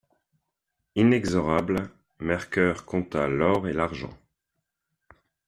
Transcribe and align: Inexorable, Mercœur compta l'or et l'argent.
Inexorable, 0.95 1.91
Mercœur 2.21 2.85
compta 2.85 3.27
l'or 3.27 3.67
et 3.67 3.73
l'argent. 3.73 4.17